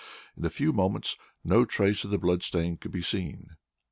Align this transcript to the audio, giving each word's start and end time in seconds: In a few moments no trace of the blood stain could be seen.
In 0.35 0.43
a 0.43 0.49
few 0.49 0.73
moments 0.73 1.15
no 1.43 1.63
trace 1.63 2.03
of 2.03 2.09
the 2.09 2.17
blood 2.17 2.41
stain 2.41 2.75
could 2.75 2.89
be 2.91 3.03
seen. 3.03 3.55